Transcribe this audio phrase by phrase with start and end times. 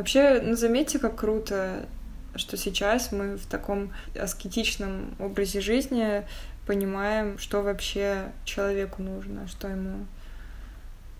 [0.00, 1.84] Вообще, ну заметьте, как круто,
[2.34, 6.22] что сейчас мы в таком аскетичном образе жизни
[6.66, 10.06] понимаем, что вообще человеку нужно, что ему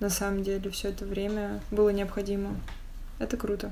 [0.01, 2.57] на самом деле все это время было необходимо.
[3.19, 3.71] Это круто.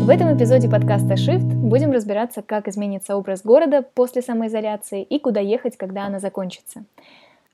[0.00, 5.40] В этом эпизоде подкаста Shift будем разбираться, как изменится образ города после самоизоляции и куда
[5.40, 6.86] ехать, когда она закончится.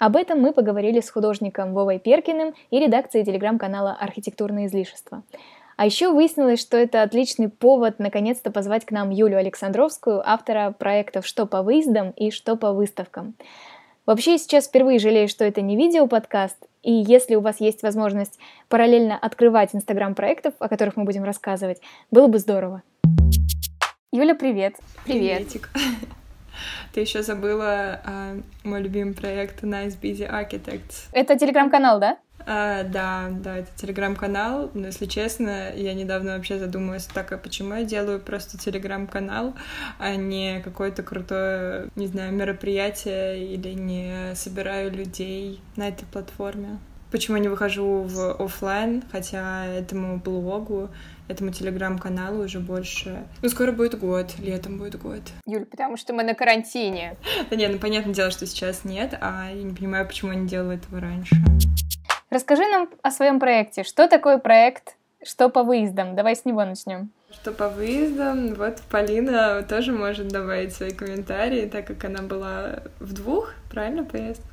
[0.04, 5.22] Об этом мы поговорили с художником Вовой Перкиным и редакцией телеграм-канала «Архитектурные излишества».
[5.78, 11.26] А еще выяснилось, что это отличный повод наконец-то позвать к нам Юлю Александровскую, автора проектов
[11.26, 13.34] «Что по выездам» и «Что по выставкам».
[14.04, 18.38] Вообще, я сейчас впервые жалею, что это не видео-подкаст, и если у вас есть возможность
[18.68, 22.82] параллельно открывать инстаграм проектов, о которых мы будем рассказывать, было бы здорово.
[24.12, 24.74] Юля, привет.
[25.06, 25.48] Привет.
[25.48, 25.70] Приветик.
[26.92, 31.08] Ты еще забыла а, мой любимый проект Nice Busy Architects.
[31.12, 32.18] Это телеграм-канал, да?
[32.46, 34.70] А, да, да, это телеграм-канал.
[34.74, 39.54] Но если честно, я недавно вообще задумалась, так, а почему я делаю просто телеграм-канал,
[39.98, 46.78] а не какое-то крутое, не знаю, мероприятие или не собираю людей на этой платформе.
[47.14, 50.90] Почему я не выхожу в офлайн, хотя этому блогу
[51.28, 53.22] этому телеграм-каналу уже больше...
[53.40, 55.20] Ну, скоро будет год, летом будет год.
[55.46, 57.16] Юль, потому что мы на карантине.
[57.50, 60.48] Да нет, ну, понятное дело, что сейчас нет, а я не понимаю, почему я не
[60.48, 61.36] делала этого раньше.
[62.30, 63.84] Расскажи нам о своем проекте.
[63.84, 66.16] Что такое проект «Что по выездам»?
[66.16, 67.10] Давай с него начнем.
[67.30, 73.12] Что по выездам, вот Полина тоже может добавить свои комментарии, так как она была в
[73.12, 74.50] двух, правильно, поездках?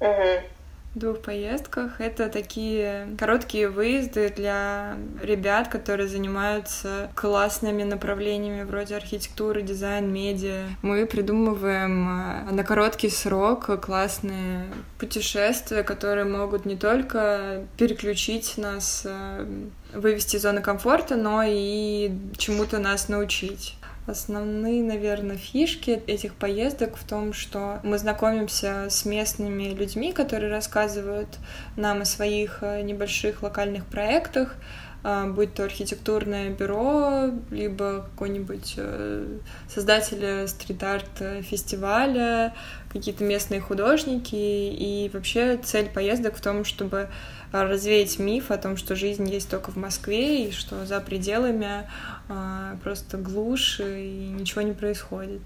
[0.00, 0.55] Угу
[0.96, 2.00] двух поездках.
[2.00, 10.64] Это такие короткие выезды для ребят, которые занимаются классными направлениями вроде архитектуры, дизайн, медиа.
[10.82, 14.66] Мы придумываем э, на короткий срок классные
[14.98, 19.46] путешествия, которые могут не только переключить нас, э,
[19.92, 23.74] вывести из зоны комфорта, но и чему-то нас научить.
[24.06, 31.28] Основные, наверное, фишки этих поездок в том, что мы знакомимся с местными людьми, которые рассказывают
[31.74, 34.54] нам о своих э, небольших локальных проектах,
[35.02, 42.54] э, будь то архитектурное бюро, либо какой-нибудь э, создатели стрит-арт фестиваля,
[42.96, 44.34] какие-то местные художники.
[44.34, 47.08] И вообще цель поездок в том, чтобы
[47.52, 51.88] развеять миф о том, что жизнь есть только в Москве и что за пределами
[52.28, 55.42] а, просто глушь и ничего не происходит.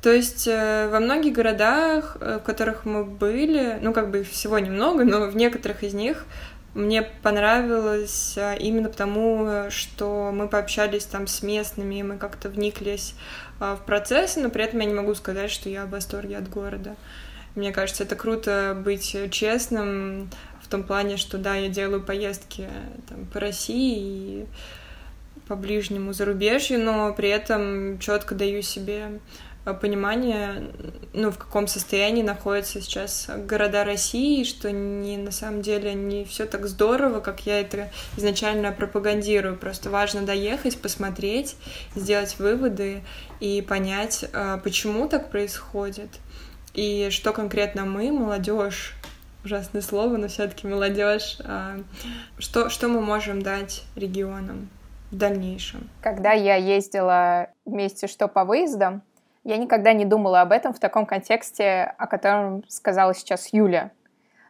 [0.00, 4.58] То есть э, во многих городах, э, в которых мы были, ну как бы всего
[4.60, 6.24] немного, но в некоторых из них
[6.74, 13.14] мне понравилось а, именно потому, что мы пообщались там с местными, мы как-то вниклись
[13.58, 16.48] а, в процессы, но при этом я не могу сказать, что я в восторге от
[16.48, 16.96] города.
[17.54, 20.30] Мне кажется, это круто быть честным
[20.62, 22.68] в том плане, что да, я делаю поездки
[23.08, 24.46] там, по России и
[25.48, 29.18] по ближнему зарубежью, но при этом четко даю себе э,
[29.64, 30.70] понимание,
[31.12, 36.46] ну, в каком состоянии находятся сейчас города России, что не на самом деле не все
[36.46, 39.56] так здорово, как я это изначально пропагандирую.
[39.56, 41.56] Просто важно доехать, посмотреть,
[41.94, 43.02] сделать выводы
[43.40, 46.10] и понять, э, почему так происходит
[46.74, 48.94] и что конкретно мы, молодежь,
[49.44, 51.82] ужасное слово, но все-таки молодежь, э,
[52.38, 54.68] что, что мы можем дать регионам
[55.10, 55.88] в дальнейшем?
[56.00, 59.02] Когда я ездила вместе что по выездам,
[59.44, 63.90] я никогда не думала об этом в таком контексте, о котором сказала сейчас Юля.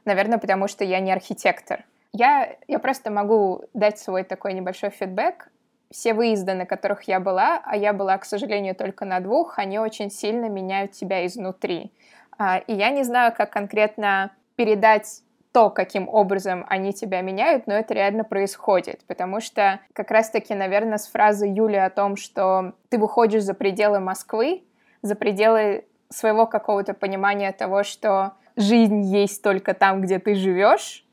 [0.05, 1.85] Наверное, потому что я не архитектор.
[2.13, 5.51] Я, я просто могу дать свой такой небольшой фидбэк.
[5.91, 9.79] Все выезды, на которых я была, а я была, к сожалению, только на двух, они
[9.79, 11.93] очень сильно меняют тебя изнутри.
[12.39, 15.23] А, и я не знаю, как конкретно передать
[15.53, 20.99] то, каким образом они тебя меняют, но это реально происходит, потому что как раз-таки, наверное,
[20.99, 24.63] с фразы Юли о том, что ты выходишь за пределы Москвы,
[25.03, 31.05] за пределы своего какого-то понимания того, что жизнь есть только там, где ты живешь,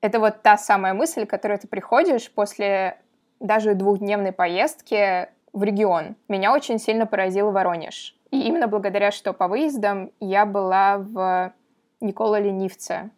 [0.00, 2.98] это вот та самая мысль, к которой ты приходишь после
[3.40, 6.16] даже двухдневной поездки в регион.
[6.28, 8.16] Меня очень сильно поразил Воронеж.
[8.30, 11.52] И именно благодаря что по выездам я была в
[12.00, 13.10] Никола Ленивца,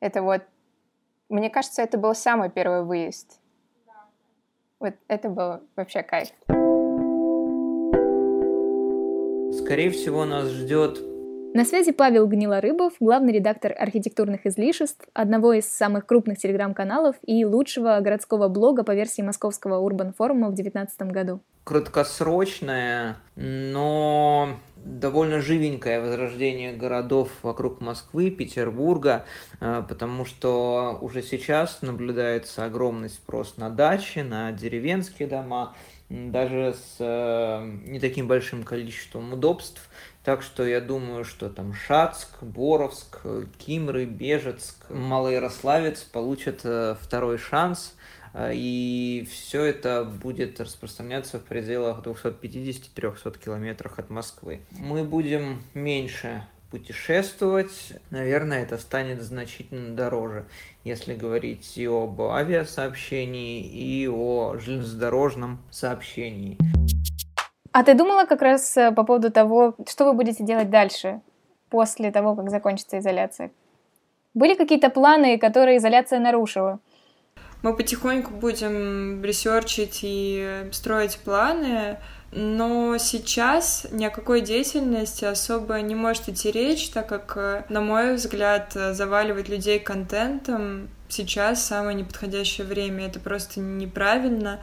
[0.00, 0.42] это вот,
[1.28, 3.40] мне кажется, это был самый первый выезд.
[4.80, 6.30] Вот это был вообще кайф.
[9.68, 10.98] Скорее всего, нас ждет
[11.52, 17.98] на связи Павел Гнилорыбов, главный редактор архитектурных излишеств, одного из самых крупных телеграм-каналов и лучшего
[18.00, 21.40] городского блога по версии московского Урбан форума в 2019 году.
[21.64, 24.56] Краткосрочное, но
[24.88, 29.24] довольно живенькое возрождение городов вокруг Москвы, Петербурга,
[29.60, 35.76] э, потому что уже сейчас наблюдается огромный спрос на дачи, на деревенские дома,
[36.08, 39.88] даже с э, не таким большим количеством удобств.
[40.24, 43.20] Так что я думаю, что там Шацк, Боровск,
[43.58, 47.94] Кимры, Бежецк, Малоярославец получат э, второй шанс.
[48.34, 54.60] Э, и все это будет распространяться в пределах 250-300 километров от Москвы.
[54.78, 60.44] Мы будем меньше путешествовать, наверное, это станет значительно дороже,
[60.84, 66.58] если говорить и об авиасообщении, и о железнодорожном сообщении.
[67.72, 71.20] А ты думала как раз э, по поводу того, что вы будете делать дальше,
[71.70, 73.50] после того, как закончится изоляция?
[74.34, 76.80] Были какие-то планы, которые изоляция нарушила?
[77.62, 81.98] Мы потихоньку будем ресерчить и строить планы,
[82.30, 88.14] но сейчас ни о какой деятельности особо не может идти речь, так как, на мой
[88.14, 93.06] взгляд, заваливать людей контентом сейчас самое неподходящее время.
[93.06, 94.60] Это просто неправильно.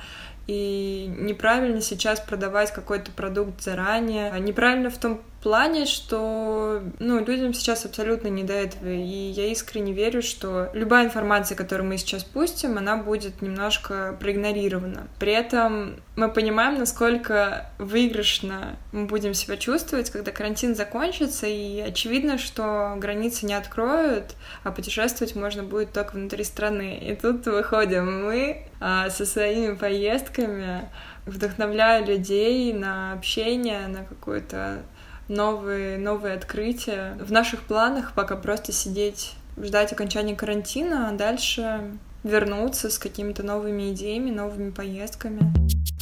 [0.47, 4.31] И неправильно сейчас продавать какой-то продукт заранее.
[4.39, 8.89] Неправильно в том плане, что ну, людям сейчас абсолютно не до этого.
[8.89, 15.07] И я искренне верю, что любая информация, которую мы сейчас пустим, она будет немножко проигнорирована.
[15.19, 22.39] При этом мы понимаем, насколько выигрышно мы будем себя чувствовать, когда карантин закончится, и очевидно,
[22.39, 24.33] что границы не откроют,
[24.63, 26.97] а путешествовать можно будет только внутри страны.
[26.97, 30.89] И тут выходим мы а, со своими поездками,
[31.27, 34.81] вдохновляя людей на общение, на какую-то
[35.27, 37.17] новые, новые открытия.
[37.19, 41.81] В наших планах пока просто сидеть, ждать окончания карантина, а дальше
[42.23, 45.53] вернуться с какими-то новыми идеями, новыми поездками.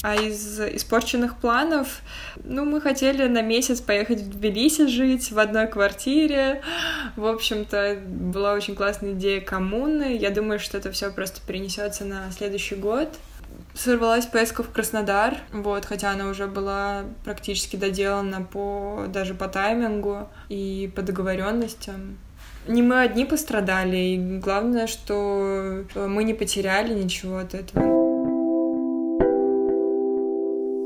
[0.03, 2.01] А из испорченных планов,
[2.43, 6.61] ну, мы хотели на месяц поехать в Тбилиси жить в одной квартире.
[7.15, 10.17] В общем-то, была очень классная идея коммуны.
[10.17, 13.09] Я думаю, что это все просто перенесется на следующий год.
[13.73, 20.29] Сорвалась поездка в Краснодар, вот, хотя она уже была практически доделана по даже по таймингу
[20.50, 22.17] и по договоренностям.
[22.67, 28.03] Не мы одни пострадали, и главное, что мы не потеряли ничего от этого.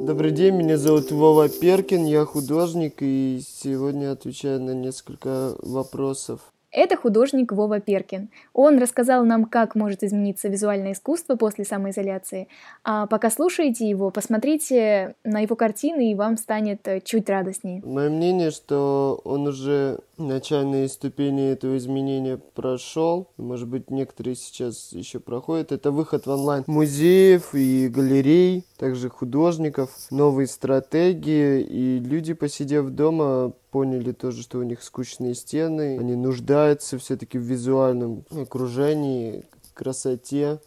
[0.08, 6.40] Добрый день, меня зовут Вова Перкин, я художник и сегодня отвечаю на несколько вопросов.
[6.72, 8.30] Это художник Вова Перкин.
[8.54, 12.50] Он рассказал нам, как может измениться визуальное искусство после самоизоляции.
[12.84, 17.82] А пока слушаете его, посмотрите на его картины, и вам станет э, чуть радостнее.
[17.86, 23.30] Мое мнение, что он уже начальные ступени этого изменения прошел.
[23.38, 25.72] Может быть, некоторые сейчас еще проходят.
[25.72, 31.62] Это выход в онлайн музеев и галерей, также художников, новые стратегии.
[31.62, 37.44] И люди, посидев дома, поняли тоже, что у них скучные стены, они нуждаются все-таки в
[37.44, 40.60] визуальном окружении, красоте,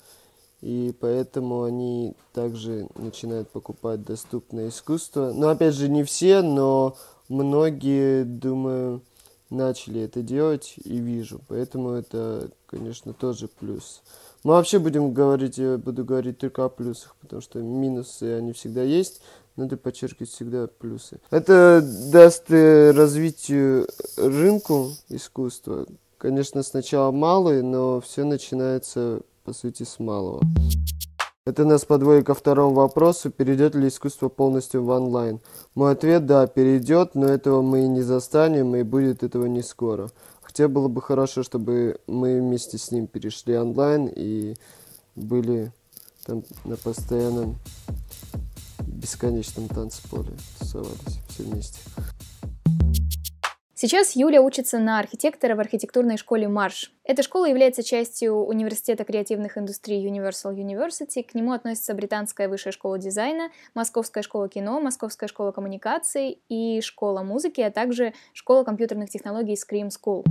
[0.60, 5.32] и поэтому они также начинают покупать доступное искусство.
[5.34, 6.96] Но опять же, не все, но
[7.28, 9.02] многие, думаю,
[9.50, 11.40] начали это делать и вижу.
[11.48, 14.02] Поэтому это, конечно, тоже плюс.
[14.42, 18.82] Мы вообще будем говорить, я буду говорить только о плюсах, потому что минусы, они всегда
[18.82, 19.20] есть
[19.60, 21.20] надо подчеркивать всегда плюсы.
[21.30, 23.86] Это даст э, развитию
[24.16, 25.86] рынку искусства.
[26.18, 30.40] Конечно, сначала малый, но все начинается, по сути, с малого.
[31.46, 35.40] Это нас подводит ко второму вопросу, перейдет ли искусство полностью в онлайн.
[35.74, 40.10] Мой ответ– да, перейдет, но этого мы и не застанем, и будет этого не скоро.
[40.42, 44.56] Хотя было бы хорошо, чтобы мы вместе с ним перешли онлайн и
[45.16, 45.72] были
[46.26, 47.56] там на постоянном
[48.80, 51.78] бесконечном танцполе тусовались все вместе.
[53.82, 56.92] Сейчас Юля учится на архитектора в архитектурной школе «Марш».
[57.02, 61.22] Эта школа является частью Университета креативных индустрий Universal University.
[61.22, 67.22] К нему относятся Британская высшая школа дизайна, Московская школа кино, Московская школа коммуникаций и школа
[67.22, 70.26] музыки, а также школа компьютерных технологий Scream School.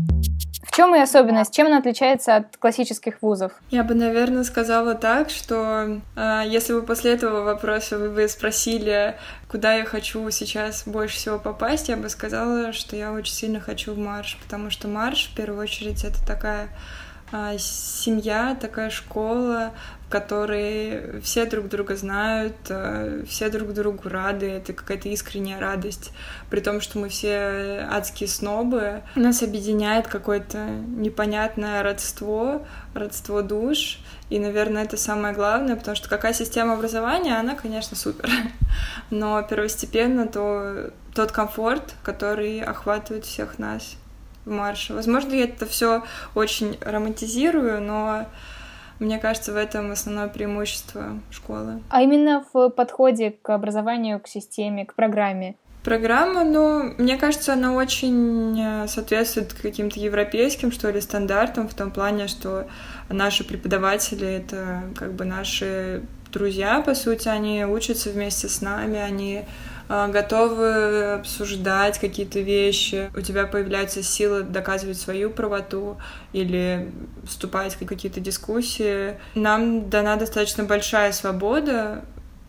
[0.79, 1.53] Чем ее особенность?
[1.53, 3.51] Чем она отличается от классических вузов?
[3.69, 9.17] Я бы, наверное, сказала так, что э, если бы после этого вопроса вы бы спросили,
[9.51, 13.93] куда я хочу сейчас больше всего попасть, я бы сказала, что я очень сильно хочу
[13.93, 16.69] в марш, потому что марш, в первую очередь, это такая
[17.57, 19.74] семья, такая школа,
[20.07, 26.12] в которой все друг друга знают, а, все друг другу рады, это какая-то искренняя радость.
[26.50, 34.00] При том, что мы все адские снобы, нас объединяет какое-то непонятное родство, родство душ,
[34.31, 38.29] и, наверное, это самое главное, потому что какая система образования, она, конечно, супер.
[39.12, 43.98] Но первостепенно то тот комфорт, который охватывает всех нас
[44.46, 44.93] в марше.
[44.93, 46.03] Возможно, я это все
[46.36, 48.25] очень романтизирую, но
[49.00, 51.81] мне кажется, в этом основное преимущество школы.
[51.89, 55.55] А именно в подходе к образованию, к системе, к программе?
[55.84, 61.91] Программа, ну, мне кажется, она очень э, соответствует каким-то европейским, что ли, стандартам, в том
[61.91, 62.67] плане, что
[63.08, 66.03] наши преподаватели— это как бы наши
[66.34, 69.46] друзья, по сути, они учатся вместе с нами, они
[69.89, 75.98] готовы обсуждать какие-то вещи, у тебя появляется сила доказывать свою правоту
[76.31, 76.91] или
[77.25, 79.19] вступать в какие-то дискуссии.
[79.34, 82.05] Нам дана достаточно большая свобода,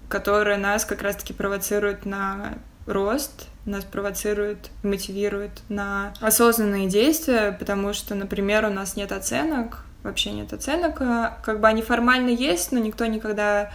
[0.08, 8.14] которая нас как раз-таки провоцирует на рост, нас провоцирует, мотивирует на осознанные действия, потому что,
[8.14, 12.78] например, у нас нет оценок, вообще нет оценок, а как бы они формально есть, но
[12.78, 13.70] никто никогда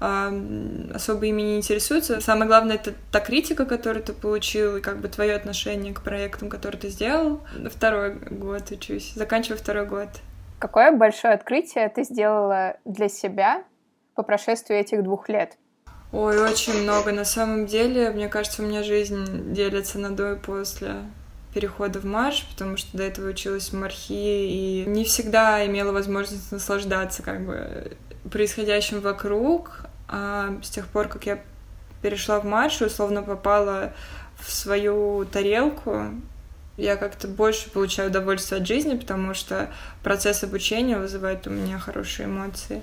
[0.00, 2.20] особо ими не интересуются.
[2.20, 6.48] Самое главное— это та критика, которую ты получил, и как бы твое отношение к проектам,
[6.48, 7.40] которые ты сделал.
[7.70, 10.08] Второй год учусь, заканчиваю второй год.
[10.58, 13.64] Какое большое открытие ты сделала для себя
[14.14, 15.56] по прошествии этих двух лет?
[16.12, 17.12] Ой, очень много.
[17.12, 20.96] На самом деле, мне кажется, у меня жизнь делится на до и после
[21.54, 26.52] перехода в марш, потому что до этого училась в мархи и не всегда имела возможность
[26.52, 27.96] наслаждаться как бы
[28.30, 31.40] происходящим вокруг, а с тех пор, как я
[32.02, 33.92] перешла в марш и условно попала
[34.38, 36.06] в свою тарелку,
[36.76, 39.70] я как-то больше получаю удовольствие от жизни, потому что
[40.02, 42.82] процесс обучения вызывает у меня хорошие эмоции.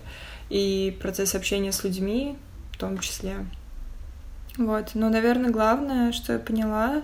[0.49, 2.37] И процесс общения с людьми
[2.71, 3.45] в том числе.
[4.57, 4.91] Вот.
[4.93, 7.01] Но, наверное, главное, что я поняла,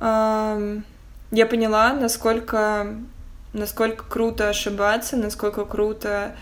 [0.00, 2.94] я поняла, насколько,
[3.52, 6.34] насколько круто ошибаться, насколько круто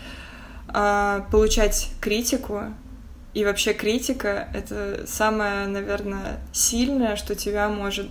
[0.69, 2.63] а, получать критику.
[3.33, 8.09] И вообще критика— это самое, наверное, сильное, что тебя может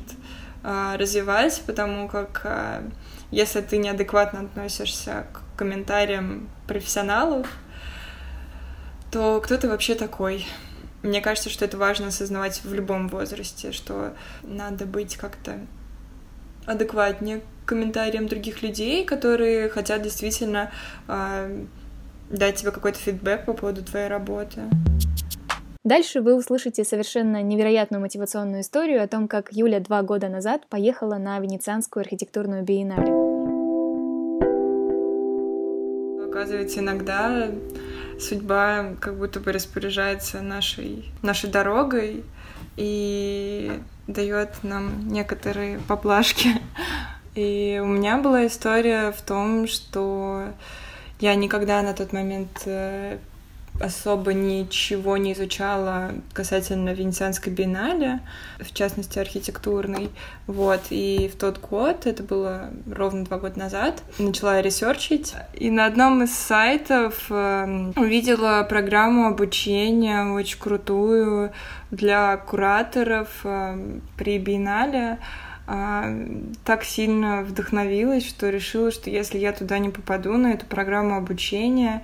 [0.63, 2.83] а, развивать, потому как а,
[3.31, 7.49] если ты неадекватно относишься к комментариям профессионалов,
[9.11, 10.47] то кто ты вообще такой?
[11.03, 15.61] Мне кажется, что это важно осознавать в любом возрасте, что надо быть как-то
[16.67, 20.71] адекватнее к комментариям других людей, которые хотят действительно
[22.31, 24.63] дать тебе какой-то фидбэк по поводу твоей работы.
[25.85, 31.17] Дальше вы услышите совершенно невероятную мотивационную историю о том, как Юля два года назад поехала
[31.17, 33.13] на Венецианскую архитектурную биеннале.
[36.29, 37.51] Оказывается, иногда
[38.19, 42.25] судьба как будто бы распоряжается нашей, нашей дорогой
[42.77, 46.49] и дает нам некоторые поблажки.
[47.37, 50.47] И у меня была история в том, что
[51.21, 53.19] я никогда на тот момент э,
[53.81, 58.21] особо ничего не изучала касательно Венецианской биеннале,
[58.59, 60.11] в частности архитектурной.
[60.47, 60.81] Вот.
[60.91, 65.35] И в тот год, это было ровно два года назад, начала ресерчить.
[65.55, 71.53] И на одном из сайтов э, увидела программу обучения очень крутую
[71.91, 75.19] для кураторов э, при биеннале
[75.67, 82.03] так сильно вдохновилась, что решила, что если я туда не попаду на эту программу обучения,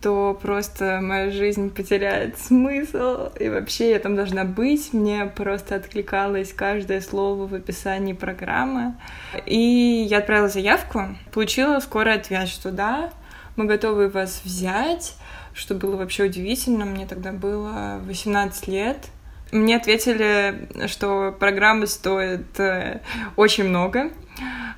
[0.00, 4.92] то просто моя жизнь потеряет смысл, и вообще я там должна быть.
[4.92, 8.94] Мне просто откликалось каждое слово в описании программы.
[9.44, 11.02] И я отправила заявку,
[11.32, 13.10] получила скорый ответ, что да,
[13.56, 15.16] мы готовы вас взять,
[15.52, 16.86] что было вообще удивительно.
[16.86, 19.08] Мне тогда было 18 лет,
[19.52, 23.00] мне ответили, что программа стоит э,
[23.36, 24.10] очень много.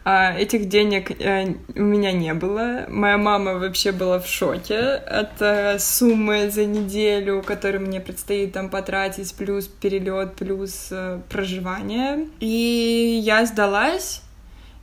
[0.04, 2.86] А, этих денег э, у меня не было.
[2.88, 8.70] Моя мама вообще была в шоке от э, суммы за неделю, которую мне предстоит там
[8.70, 10.92] потратить, плюс перелет, плюс
[11.28, 12.28] проживание.
[12.40, 14.22] И я сдалась.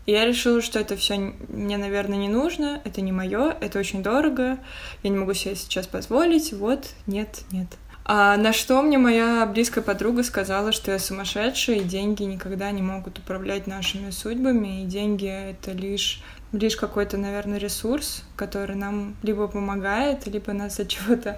[0.06, 4.02] И я решила, что это все мне, наверное, не нужно, это не мое, это очень
[4.02, 4.58] дорого,
[5.04, 7.68] я не могу себе сейчас позволить, вот, нет, нет.
[8.12, 12.82] А на что мне моя близкая подруга сказала, что я сумасшедшая, и деньги никогда не
[12.82, 19.48] могут управлять нашими судьбами, и деньги— это лишь лишь какой-то, наверное, ресурс, который нам либо
[19.48, 21.38] помогает, либо нас от чего-то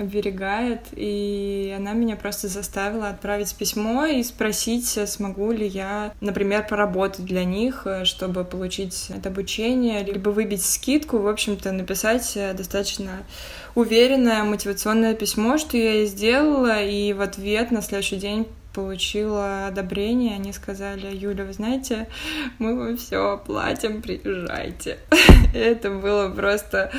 [0.00, 7.24] оберегает, и она меня просто заставила отправить письмо и спросить, смогу ли я, например, поработать
[7.24, 13.22] для них, чтобы получить это обучение, либо выбить скидку, в общем-то, написать достаточно
[13.74, 20.36] уверенное мотивационное письмо, что я и сделала, и в ответ на следующий день получила одобрение,
[20.36, 22.08] они сказали, Юля, вы знаете,
[22.58, 24.98] мы вам все оплатим, приезжайте.
[25.54, 26.92] это было просто,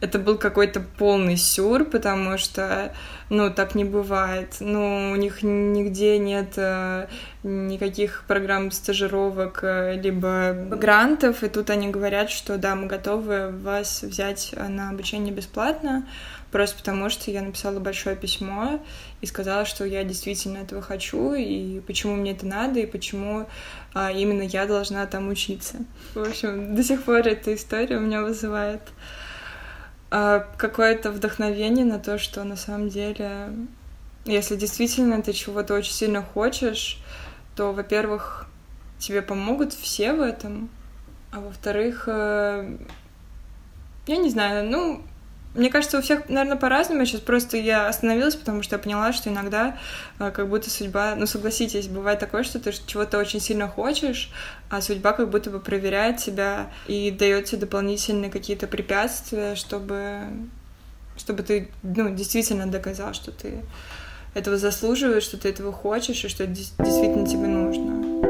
[0.00, 2.94] это был какой-то полный сюр, потому что,
[3.30, 4.56] ну, так не бывает.
[4.58, 7.06] Ну, у них нигде нет э,
[7.44, 14.02] никаких программ стажировок, э, либо грантов, и тут они говорят, что да, мы готовы вас
[14.02, 16.08] взять на обучение бесплатно,
[16.50, 18.80] просто потому что я написала большое письмо
[19.20, 23.46] и сказала, что я действительно этого хочу, и почему мне это надо, и почему
[23.94, 25.76] а, именно я должна там учиться.
[26.14, 28.82] В общем, до сих пор эта история у меня вызывает
[30.10, 33.50] какое-то вдохновение на то, что на самом деле,
[34.24, 36.98] если действительно ты чего-то очень сильно хочешь,
[37.54, 38.46] то, во-первых,
[38.98, 40.68] тебе помогут все в этом,
[41.32, 42.76] а во-вторых, э,
[44.06, 45.02] я не знаю, ну,
[45.54, 47.04] мне кажется, у всех, наверное, по-разному.
[47.04, 49.76] Сейчас просто я остановилась, потому что я поняла, что иногда
[50.20, 51.16] э, как будто судьба...
[51.16, 54.30] Ну, согласитесь, бывает такое, что ты чего-то очень сильно хочешь,
[54.68, 60.20] а судьба как будто бы проверяет тебя и дает тебе дополнительные какие-то препятствия, чтобы,
[61.16, 63.62] чтобы ты, ну, действительно доказал, что ты
[64.34, 68.20] этого заслуживаешь, что ты этого хочешь и что это действительно тебе нужно.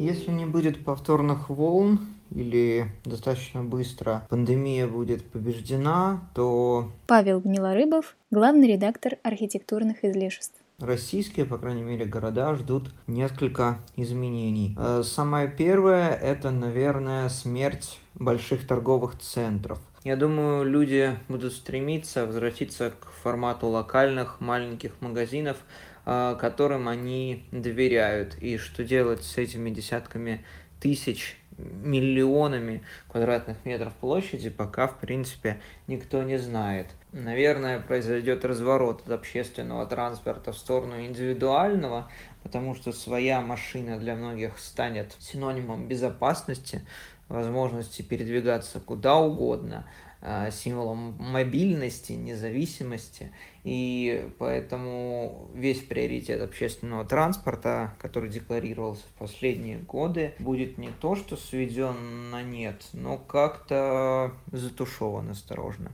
[0.00, 6.90] Если не будет повторных волн, или достаточно быстро пандемия будет побеждена, то...
[7.06, 10.62] Павел Гнилорыбов, главный редактор архитектурных излишеств.
[10.78, 14.76] Российские, по крайней мере, города ждут несколько изменений.
[14.76, 19.78] Э, самое первое– это, наверное, смерть больших торговых центров.
[20.02, 25.58] Я думаю, люди будут стремиться возвратиться к формату локальных маленьких магазинов,
[26.04, 28.36] э, которым они доверяют.
[28.40, 30.44] И что делать с этими десятками
[30.80, 36.86] тысяч миллионами квадратных метров площади пока, в принципе, никто не знает.
[37.12, 42.10] Наверное, произойдет разворот от общественного транспорта в сторону индивидуального,
[42.42, 46.86] потому что своя машина для многих станет синонимом безопасности,
[47.32, 49.86] возможности передвигаться куда угодно,
[50.20, 53.32] а, символом мобильности, независимости.
[53.64, 61.36] И поэтому весь приоритет общественного транспорта, который декларировался в последние годы, будет не то, что
[61.36, 65.90] сведен на нет, но как-то затушеван осторожно.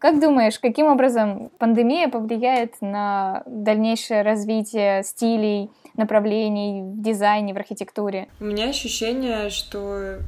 [0.00, 8.28] Как думаешь, каким образом пандемия повлияет на дальнейшее развитие стилей, направлений в дизайне, в архитектуре?
[8.40, 10.20] У меня ощущение, что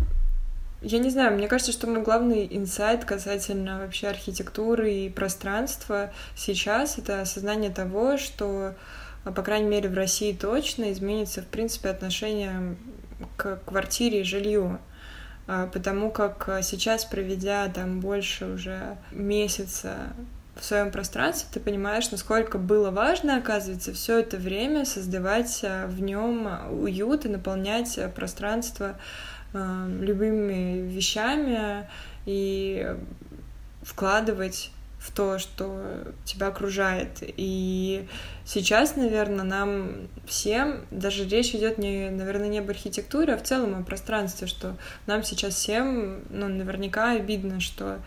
[0.83, 6.99] я не знаю, мне кажется, что мой главный инсайт касательно вообще архитектуры и пространства сейчас—
[6.99, 8.75] это осознание того, что,
[9.25, 12.77] по крайней мере, в России точно изменится, в принципе, отношение
[13.39, 14.81] к квартире и жилью.
[15.47, 20.13] А, потому как сейчас, проведя там больше уже месяца
[20.57, 26.01] в своем пространстве, ты понимаешь, насколько было важно, оказывается, все это время создавать а, в
[26.01, 28.97] нем уют и наполнять пространство
[29.53, 31.89] э, любыми вещами
[32.27, 32.95] и
[33.83, 34.71] вкладывать
[35.03, 35.83] в то, что
[36.25, 37.19] тебя окружает.
[37.21, 38.07] И
[38.45, 43.75] сейчас, наверное, нам всем, даже речь идет не, наверное, не об архитектуре, а в целом
[43.75, 44.77] о пространстве, что
[45.09, 47.99] нам сейчас всем, ну, наверняка видно, что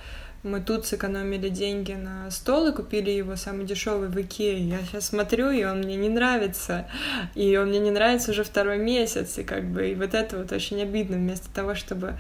[0.44, 4.66] мы тут сэкономили деньги на стол и купили его самый дешевый в Икее.
[4.66, 6.88] Я сейчас смотрю, и он мне не нравится.
[7.34, 9.38] И он мне не нравится уже второй месяц.
[9.38, 11.18] И как бы и вот это вот очень обидно.
[11.18, 12.14] Вместо того, чтобы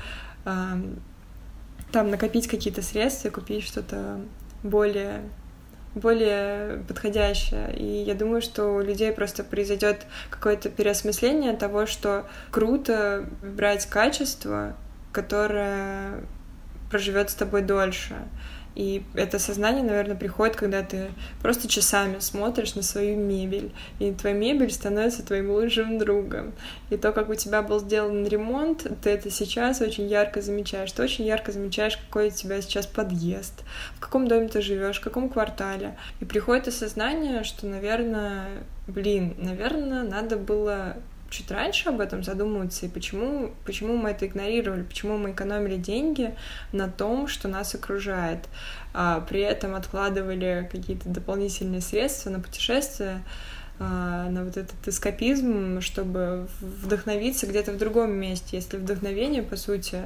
[0.43, 4.19] там накопить какие-то средства и купить что-то
[4.65, 5.21] более
[5.95, 7.73] более подходящее.
[7.73, 14.75] И я думаю, что у людей просто произойдет какое-то переосмысление того, что круто брать качество,
[15.13, 16.19] которое
[16.91, 18.15] проживет с тобой дольше.
[18.75, 21.07] И это сознание, наверное, приходит, когда ты
[21.41, 26.53] просто часами смотришь на свою мебель, и твоя мебель становится твоим лучшим другом.
[26.89, 30.91] И то, как у тебя был сделан ремонт, ты это сейчас очень ярко замечаешь.
[30.91, 33.63] Ты очень ярко замечаешь, какой у тебя сейчас подъезд,
[33.95, 35.97] в каком доме ты живешь, в каком квартале.
[36.19, 38.47] И приходит осознание, что, наверное,
[38.87, 40.97] блин, наверное, надо было
[41.35, 46.35] чуть раньше об этом задумываться, и почему, почему мы это игнорировали, почему мы экономили деньги
[46.71, 48.47] на том, что нас окружает,
[48.93, 53.23] а при этом откладывали какие-то дополнительные средства на путешествия,
[53.77, 58.55] а, на вот этот эскапизм, чтобы вдохновиться где-то в другом месте.
[58.55, 60.03] Если вдохновение, по сути,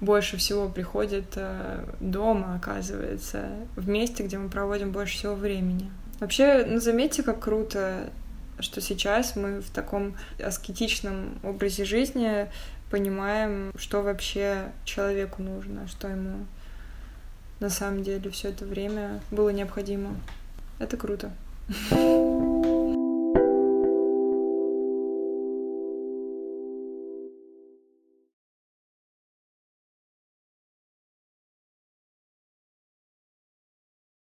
[0.00, 5.90] больше всего приходит а, дома, оказывается, в месте, где мы проводим больше всего времени.
[6.18, 8.10] Вообще, ну, заметьте, как круто,
[8.62, 12.50] что сейчас мы в таком аскетичном образе жизни
[12.90, 16.46] понимаем, что вообще человеку нужно, что ему
[17.60, 20.16] на самом деле все это время было необходимо.
[20.78, 21.30] Это круто.